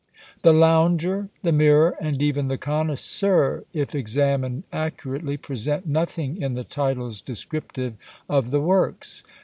The 0.41 0.51
"Lounger," 0.51 1.29
the 1.43 1.51
"Mirror," 1.51 1.95
and 2.01 2.23
even 2.23 2.47
the 2.47 2.57
"Connoisseur," 2.57 3.65
if 3.71 3.93
examined 3.93 4.63
accurately, 4.73 5.37
present 5.37 5.85
nothing 5.85 6.41
in 6.41 6.53
the 6.55 6.63
titles 6.63 7.21
descriptive 7.21 7.97
of 8.27 8.49
the 8.49 8.61
works. 8.61 9.23